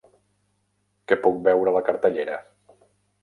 [1.11, 2.39] Què puc veure la cartellera